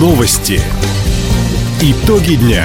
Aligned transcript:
Новости. 0.00 0.58
Итоги 1.82 2.36
дня. 2.36 2.64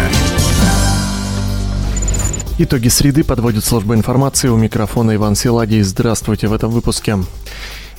Итоги 2.58 2.88
среды 2.88 3.26
подводит 3.26 3.66
служба 3.66 3.94
информации. 3.94 4.48
У 4.48 4.56
микрофона 4.56 5.16
Иван 5.16 5.36
Силадий. 5.36 5.82
Здравствуйте 5.82 6.48
в 6.48 6.54
этом 6.54 6.72
выпуске. 6.72 7.18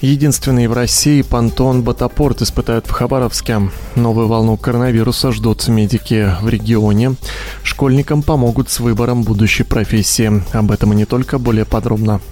Единственный 0.01 0.69
в 0.69 0.73
России 0.73 1.21
понтон 1.21 1.83
Батапорт 1.83 2.41
испытают 2.41 2.87
в 2.87 2.93
Хабаровске. 2.93 3.69
Новую 3.95 4.27
волну 4.27 4.57
коронавируса 4.57 5.33
ждут 5.33 5.69
медики 5.69 6.33
в 6.41 6.49
регионе. 6.49 7.17
Школьникам 7.63 8.23
помогут 8.23 8.71
с 8.71 8.81
выбором 8.81 9.23
будущей 9.23 9.65
профессии. 9.65 10.43
Об 10.55 10.71
этом 10.71 10.95
и 10.95 10.97
не 10.97 11.05
только, 11.05 11.39
более 11.39 11.67
подробно. 11.67 12.23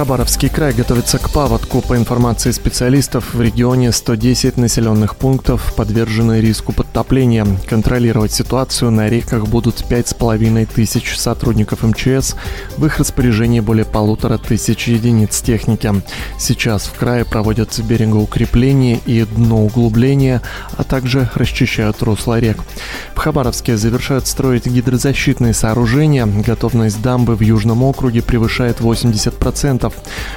Хабаровский 0.00 0.48
край 0.48 0.72
готовится 0.72 1.18
к 1.18 1.30
паводку. 1.30 1.82
По 1.82 1.94
информации 1.94 2.52
специалистов, 2.52 3.34
в 3.34 3.42
регионе 3.42 3.92
110 3.92 4.56
населенных 4.56 5.14
пунктов 5.14 5.74
подвержены 5.76 6.40
риску 6.40 6.72
подтопления. 6.72 7.46
Контролировать 7.68 8.32
ситуацию 8.32 8.90
на 8.92 9.10
реках 9.10 9.46
будут 9.46 9.82
5,5 9.82 10.66
тысяч 10.74 11.18
сотрудников 11.18 11.82
МЧС. 11.82 12.34
В 12.78 12.86
их 12.86 12.98
распоряжении 12.98 13.60
более 13.60 13.84
полутора 13.84 14.38
тысяч 14.38 14.88
единиц 14.88 15.42
техники. 15.42 15.92
Сейчас 16.38 16.86
в 16.86 16.94
крае 16.94 17.26
проводят 17.26 17.78
берегоукрепление 17.80 19.00
и 19.04 19.26
дноуглубление, 19.26 20.40
а 20.78 20.82
также 20.82 21.28
расчищают 21.34 22.02
русла 22.02 22.40
рек. 22.40 22.56
В 23.14 23.18
Хабаровске 23.18 23.76
завершают 23.76 24.26
строить 24.26 24.64
гидрозащитные 24.64 25.52
сооружения. 25.52 26.24
Готовность 26.24 27.02
дамбы 27.02 27.36
в 27.36 27.42
Южном 27.42 27.82
округе 27.82 28.22
превышает 28.22 28.80
80%. 28.80 29.89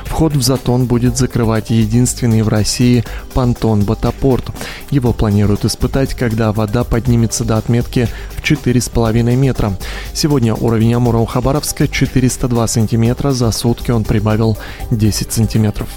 Вход 0.05 0.34
в 0.34 0.41
затон 0.41 0.85
будет 0.85 1.17
закрывать 1.17 1.69
единственный 1.69 2.44
в 2.44 2.47
России 2.47 3.03
понтон 3.33 3.83
Батапорт. 3.83 4.45
Его 4.91 5.11
планируют 5.11 5.66
испытать, 5.66 6.14
когда 6.14 6.52
вода 6.52 6.83
поднимется 6.83 7.44
до 7.44 7.58
отметки 7.58 8.08
в 8.36 8.44
4,5 8.44 9.36
метра. 9.36 9.77
Сегодня 10.14 10.53
уровень 10.53 10.94
Амура 10.94 11.17
у 11.17 11.25
Хабаровска 11.25 11.88
402 11.88 12.67
сантиметра, 12.67 13.31
за 13.31 13.52
сутки 13.52 13.92
он 13.92 14.03
прибавил 14.03 14.58
10 14.92 15.31
сантиметров. 15.31 15.89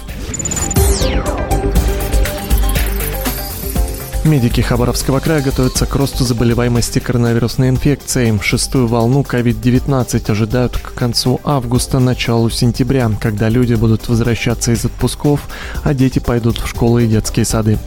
Медики 4.27 4.59
Хабаровского 4.59 5.21
края 5.21 5.41
готовятся 5.41 5.85
к 5.85 5.95
росту 5.95 6.25
заболеваемости 6.25 6.99
коронавирусной 6.99 7.69
инфекцией. 7.69 8.37
Шестую 8.41 8.87
волну 8.87 9.21
COVID-19 9.21 10.29
ожидают 10.29 10.77
к 10.77 10.93
концу 10.93 11.39
августа, 11.45 11.99
началу 11.99 12.49
сентября, 12.49 13.09
когда 13.21 13.47
люди 13.47 13.75
будут 13.75 14.09
возвращаться 14.09 14.73
из 14.73 14.83
отпусков, 14.83 15.47
а 15.83 15.93
дети 15.93 16.19
пойдут 16.19 16.57
в 16.57 16.67
школы 16.67 17.05
и 17.05 17.07
детские 17.07 17.45
сады. 17.45 17.79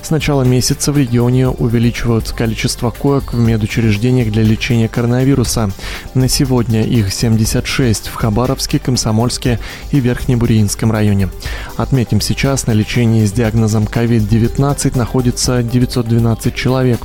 С 0.00 0.10
начала 0.10 0.42
месяца 0.42 0.92
в 0.92 0.98
регионе 0.98 1.48
увеличивают 1.48 2.30
количество 2.30 2.90
коек 2.90 3.32
в 3.32 3.38
медучреждениях 3.40 4.30
для 4.30 4.44
лечения 4.44 4.88
коронавируса. 4.88 5.72
На 6.14 6.28
сегодня 6.28 6.84
их 6.84 7.12
76 7.12 8.06
в 8.06 8.14
Хабаровске, 8.14 8.78
Комсомольске 8.78 9.58
и 9.90 9.98
Верхнебуринском 9.98 10.92
районе. 10.92 11.28
Отметим, 11.76 12.20
сейчас 12.20 12.68
на 12.68 12.72
лечении 12.72 13.26
с 13.26 13.32
диагнозом 13.32 13.82
COVID-19 13.84 14.96
находится 14.96 15.64
9 15.64 15.87
912 15.88 16.54
человек, 16.54 17.00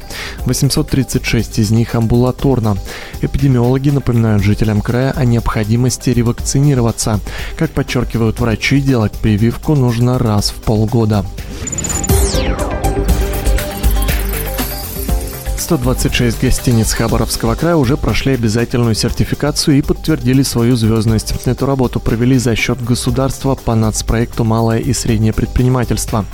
836 0.45 1.59
из 1.59 1.72
них 1.72 1.95
амбулаторно. 1.95 2.78
Эпидемиологи 3.22 3.90
напоминают 3.90 4.44
жителям 4.44 4.81
края 4.81 5.12
о 5.12 5.25
необходимости 5.25 6.09
ревакцинироваться. 6.09 7.20
Как 7.58 7.72
подчеркивают 7.72 8.40
врачи, 8.40 8.81
делать 8.81 9.14
прививку 9.14 9.75
нужно 9.75 10.20
раз 10.20 10.50
в 10.50 10.56
полгода. 10.56 11.25
126 15.63 16.41
гостиниц 16.41 16.91
Хабаровского 16.91 17.56
края 17.56 17.78
уже 17.78 17.96
прошли 17.96 18.34
обязательную 18.34 18.96
сертификацию 18.96 19.78
и 19.78 19.81
подтвердили 19.81 20.44
свою 20.44 20.75
звездность. 20.75 21.34
Эту 21.46 21.66
работу 21.66 22.01
провели 22.01 22.38
за 22.38 22.53
счет 22.57 22.84
государства 22.84 23.56
по 23.56 23.74
нацпроекту 23.74 24.44
«Малое 24.44 24.79
и 24.79 24.91
среднее 24.91 25.31
предпринимательство». 25.31 26.25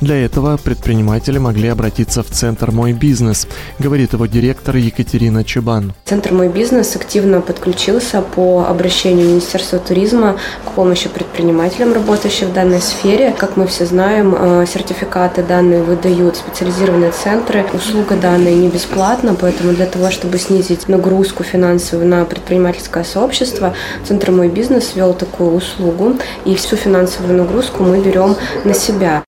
Для 0.00 0.16
этого 0.16 0.56
предприниматели 0.56 1.36
могли 1.36 1.68
обратиться 1.68 2.22
в 2.22 2.30
Центр 2.30 2.70
«Мой 2.70 2.94
бизнес», 2.94 3.46
говорит 3.78 4.14
его 4.14 4.24
директор 4.24 4.74
Екатерина 4.76 5.44
Чебан. 5.44 5.92
Центр 6.06 6.32
«Мой 6.32 6.48
бизнес» 6.48 6.96
активно 6.96 7.42
подключился 7.42 8.22
по 8.22 8.64
обращению 8.70 9.28
Министерства 9.28 9.78
туризма 9.78 10.38
к 10.64 10.70
помощи 10.70 11.10
предпринимателям, 11.10 11.92
работающим 11.92 12.48
в 12.48 12.52
данной 12.54 12.80
сфере. 12.80 13.34
Как 13.36 13.58
мы 13.58 13.66
все 13.66 13.84
знаем, 13.84 14.34
э, 14.34 14.64
сертификаты 14.66 15.42
данные 15.42 15.82
выдают 15.82 16.38
специализированные 16.38 17.12
центры. 17.12 17.66
Услуга 17.74 18.16
данная 18.16 18.54
не 18.54 18.77
бесплатно, 18.78 19.34
поэтому 19.34 19.72
для 19.72 19.86
того, 19.86 20.10
чтобы 20.12 20.38
снизить 20.38 20.88
нагрузку 20.88 21.42
финансовую 21.42 22.08
на 22.08 22.24
предпринимательское 22.24 23.02
сообщество, 23.02 23.74
Центр 24.06 24.30
«Мой 24.30 24.48
бизнес» 24.48 24.92
ввел 24.94 25.14
такую 25.14 25.56
услугу, 25.56 26.16
и 26.44 26.54
всю 26.54 26.76
финансовую 26.76 27.36
нагрузку 27.36 27.82
мы 27.82 28.00
берем 28.00 28.36
на 28.64 28.74
себя. 28.74 29.27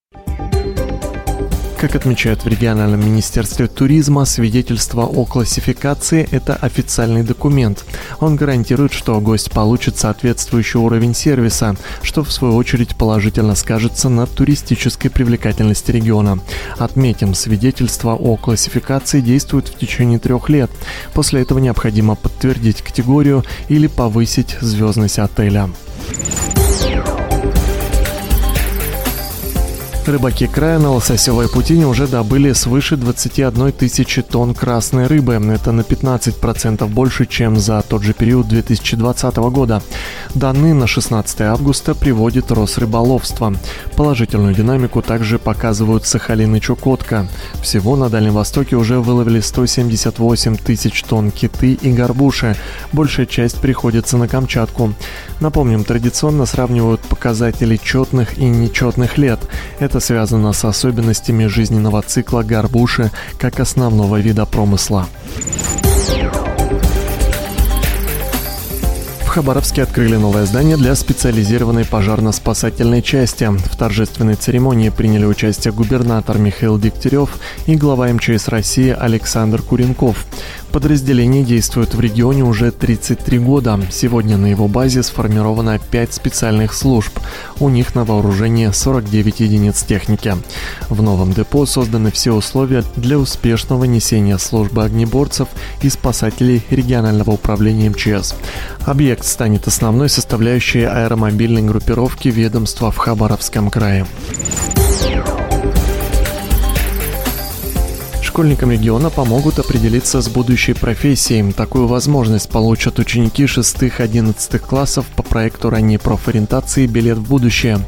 Как 1.81 1.97
отмечают 1.97 2.45
в 2.45 2.47
региональном 2.47 3.01
министерстве 3.01 3.67
туризма, 3.67 4.27
свидетельство 4.27 5.07
о 5.07 5.25
классификации– 5.25 6.29
это 6.31 6.55
официальный 6.55 7.23
документ. 7.23 7.87
Он 8.19 8.37
гарантирует, 8.37 8.93
что 8.93 9.19
гость 9.19 9.51
получит 9.51 9.97
соответствующий 9.97 10.79
уровень 10.79 11.15
сервиса, 11.15 11.77
что 12.03 12.23
в 12.23 12.31
свою 12.31 12.57
очередь 12.57 12.97
положительно 12.97 13.55
скажется 13.55 14.11
на 14.11 14.27
туристической 14.27 15.11
привлекательности 15.11 15.91
региона. 15.91 16.41
Отметим, 16.77 17.33
свидетельство 17.33 18.11
о 18.15 18.37
классификации 18.37 19.23
действует 19.23 19.69
в 19.69 19.79
течение 19.79 20.19
трех 20.19 20.51
лет. 20.51 20.71
После 21.15 21.41
этого 21.41 21.61
необходимо 21.61 22.15
подтвердить 22.15 22.83
категорию 22.83 23.43
или 23.71 23.87
повысить 23.87 24.59
звездность 24.61 25.19
отеля. 25.19 25.71
Рыбаки 30.11 30.49
края 30.49 30.81
на 30.81 30.91
Лососевой 30.91 31.49
путине 31.49 31.87
уже 31.87 32.09
добыли 32.09 32.53
свыше 32.53 32.97
21 32.97 33.71
тысячи 33.71 34.23
тонн 34.23 34.55
красной 34.55 35.07
рыбы. 35.07 35.35
Это 35.35 35.71
на 35.71 35.83
15% 35.83 36.85
больше, 36.89 37.27
чем 37.27 37.57
за 37.57 37.81
тот 37.83 38.03
же 38.03 38.13
период 38.13 38.49
2020 38.49 39.37
года. 39.37 39.81
Данные 40.35 40.75
на 40.75 40.89
16 40.89 41.43
августа 41.43 41.95
приводит 41.95 42.51
Росрыболовство. 42.51 43.55
Положительную 43.97 44.53
динамику 44.53 45.01
также 45.01 45.39
показывают 45.39 46.05
Сахалин 46.07 46.57
и 46.57 46.61
Чукотка. 46.61 47.29
Всего 47.63 47.95
на 47.95 48.09
Дальнем 48.09 48.33
Востоке 48.33 48.75
уже 48.75 48.99
выловили 48.99 49.39
178 49.39 50.57
тысяч 50.57 51.05
тонн 51.05 51.31
киты 51.31 51.75
и 51.75 51.93
горбуши. 51.93 52.57
Большая 52.93 53.27
часть 53.27 53.61
приходится 53.61 54.17
на 54.17 54.27
Камчатку. 54.27 54.93
Напомним, 55.39 55.85
традиционно 55.85 56.47
сравнивают 56.47 57.01
показатели 57.01 57.77
четных 57.83 58.39
и 58.39 58.45
нечетных 58.45 59.17
лет. 59.17 59.39
Связано 60.01 60.53
с 60.55 60.65
особенностями 60.65 61.47
жизненного 61.47 62.01
цикла 62.01 62.43
горбуши 62.43 63.11
как 63.39 63.61
основного 63.61 64.19
вида 64.19 64.47
промысла. 64.47 65.07
В 69.21 69.29
Хабаровске 69.29 69.85
открыли 69.85 70.17
новое 70.17 70.45
здание 70.45 70.77
для 70.77 70.97
специализированной 70.97 71.85
пожарно-спасательной 71.85 73.01
части. 73.01 73.45
В 73.45 73.77
торжественной 73.77 74.35
церемонии 74.35 74.89
приняли 74.89 75.25
участие 75.25 75.73
губернатор 75.73 76.39
Михаил 76.39 76.81
Дегтярев 76.81 77.39
и 77.67 77.77
глава 77.77 78.09
МЧС 78.09 78.49
России 78.49 78.91
Александр 78.91 79.63
Куренков. 79.63 80.27
Подразделение 80.73 81.43
действует 81.43 81.95
в 81.95 82.01
регионе 82.01 82.45
уже 82.45 82.71
33 82.71 83.39
года. 83.41 83.81
Сегодня 83.91 84.37
на 84.37 84.47
его 84.47 84.69
базе 84.69 85.03
сформировано 85.03 85.81
5 85.81 86.15
специальных 86.15 86.75
служб. 86.75 87.19
У 87.59 87.69
них 87.69 87.97
на 87.97 88.05
вооружении 88.05 88.71
49 88.71 89.41
единиц 89.41 89.83
техники. 89.83 90.37
В 90.89 91.03
новом 91.03 91.33
депо 91.33 91.67
созданы 91.67 92.13
все 92.13 92.33
условия 92.33 92.85
для 92.95 93.19
успешного 93.19 93.83
несения 93.85 94.39
службы 94.39 94.85
огнеборцев 94.85 95.49
и 95.83 95.89
спасателей 95.89 96.63
регионального 96.71 97.33
управления 97.33 97.91
МЧС. 97.91 98.35
Объект 98.87 99.25
станет 99.25 99.67
основной 99.67 100.09
составляющей 100.09 100.85
аэромобильной 100.85 101.63
группировки 101.63 102.29
ведомства 102.29 102.93
в 102.93 102.97
Хабаровском 102.97 103.71
крае. 103.71 104.07
Школьникам 108.31 108.71
региона 108.71 109.11
помогут 109.11 109.59
определиться 109.59 110.21
с 110.23 110.29
будущей 110.29 110.73
профессией. 110.73 111.51
Такую 111.53 111.89
возможность 111.89 112.49
получат 112.49 113.01
ученики 113.01 113.43
6-11 113.43 114.61
классов 114.61 115.05
по 115.17 115.25
проекту 115.25 115.69
ранней 115.69 115.99
профориентации 115.99 116.87
«Билет 116.87 117.19
в 117.19 117.29
будущее». 117.29 117.81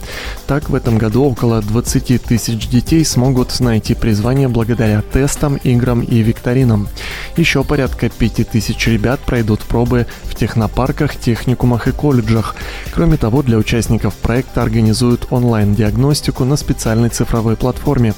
Так, 0.49 0.69
в 0.69 0.75
этом 0.75 0.99
году 0.99 1.23
около 1.23 1.63
20 1.63 2.21
тысяч 2.25 2.69
детей 2.69 3.05
смогут 3.05 3.61
найти 3.61 3.95
призвание 3.95 4.49
благодаря 4.49 5.01
тестам, 5.01 5.61
играм 5.63 6.01
и 6.01 6.19
викторинам. 6.23 6.89
Еще 7.37 7.63
порядка 7.63 8.09
5 8.09 8.51
тысяч 8.51 8.85
ребят 8.89 9.21
пройдут 9.21 9.61
пробы 9.61 10.09
в 10.25 10.35
технопарках, 10.35 11.15
техникумах 11.15 11.87
и 11.87 11.93
колледжах. 11.93 12.57
Кроме 12.95 13.17
того, 13.17 13.43
для 13.43 13.57
участников 13.57 14.15
проекта 14.15 14.63
организуют 14.63 15.27
онлайн-диагностику 15.31 16.45
на 16.45 16.57
специальной 16.57 17.09
цифровой 17.09 17.57
платформе. 17.57 18.13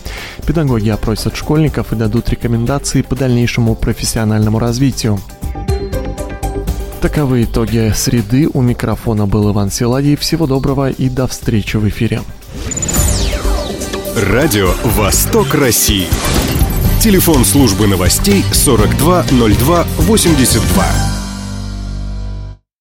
Педагоги 0.46 0.88
опросят 0.88 1.36
школьников 1.36 1.92
и 1.92 1.96
дадут 1.96 2.28
рекомендации 2.28 3.02
по 3.02 3.14
дальнейшему 3.14 3.76
профессиональному 3.76 4.58
развитию. 4.58 5.20
Таковы 7.00 7.44
итоги 7.44 7.92
среды. 7.94 8.48
У 8.52 8.62
микрофона 8.62 9.26
был 9.26 9.52
Иван 9.52 9.70
Силадий. 9.70 10.16
Всего 10.16 10.46
доброго 10.46 10.90
и 10.90 11.08
до 11.08 11.28
встречи 11.28 11.76
в 11.76 11.88
эфире. 11.88 12.22
Радио 14.16 14.72
«Восток 14.82 15.54
России». 15.54 16.08
Телефон 17.00 17.44
службы 17.44 17.86
новостей 17.86 18.42
420282. 18.52 21.13